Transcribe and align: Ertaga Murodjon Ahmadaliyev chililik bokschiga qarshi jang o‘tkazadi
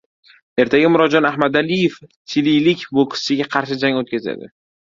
Ertaga 0.61 0.89
Murodjon 0.93 1.27
Ahmadaliyev 1.31 1.99
chililik 2.33 2.89
bokschiga 3.01 3.49
qarshi 3.57 3.81
jang 3.87 4.05
o‘tkazadi 4.05 4.55